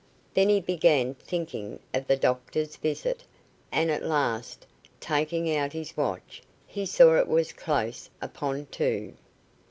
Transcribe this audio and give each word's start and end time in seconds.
Then 0.33 0.49
he 0.49 0.59
began 0.59 1.13
thinking 1.13 1.79
of 1.93 2.07
the 2.07 2.17
doctor's 2.17 2.75
visit, 2.75 3.23
and 3.71 3.91
at 3.91 4.01
last, 4.01 4.65
taking 4.99 5.55
out 5.55 5.73
his 5.73 5.95
watch, 5.95 6.41
he 6.65 6.87
saw 6.87 7.19
it 7.19 7.27
was 7.27 7.53
close 7.53 8.09
upon 8.19 8.65
two. 8.71 9.13